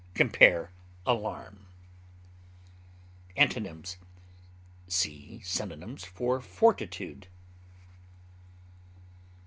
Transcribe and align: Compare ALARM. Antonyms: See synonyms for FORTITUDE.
Compare 0.15 0.71
ALARM. 1.05 1.67
Antonyms: 3.37 3.97
See 4.87 5.41
synonyms 5.43 6.03
for 6.05 6.41
FORTITUDE. 6.41 7.27